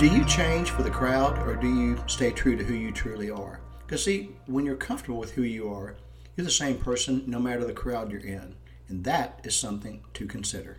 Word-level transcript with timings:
Do 0.00 0.06
you 0.06 0.24
change 0.24 0.70
for 0.70 0.82
the 0.82 0.88
crowd 0.88 1.46
or 1.46 1.54
do 1.54 1.68
you 1.68 2.02
stay 2.06 2.30
true 2.30 2.56
to 2.56 2.64
who 2.64 2.72
you 2.72 2.90
truly 2.90 3.30
are? 3.30 3.60
Because, 3.80 4.02
see, 4.02 4.30
when 4.46 4.64
you're 4.64 4.74
comfortable 4.74 5.18
with 5.18 5.32
who 5.32 5.42
you 5.42 5.70
are, 5.70 5.94
you're 6.34 6.46
the 6.46 6.50
same 6.50 6.78
person 6.78 7.22
no 7.26 7.38
matter 7.38 7.66
the 7.66 7.74
crowd 7.74 8.10
you're 8.10 8.22
in. 8.22 8.54
And 8.88 9.04
that 9.04 9.42
is 9.44 9.54
something 9.54 10.02
to 10.14 10.26
consider. 10.26 10.78